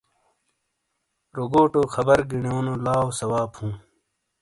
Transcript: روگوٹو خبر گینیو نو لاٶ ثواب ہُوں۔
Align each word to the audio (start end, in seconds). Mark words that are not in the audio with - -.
روگوٹو 1.35 1.81
خبر 1.93 2.19
گینیو 2.29 2.57
نو 2.65 2.73
لاٶ 2.85 3.07
ثواب 3.19 3.49
ہُوں۔ 3.59 3.73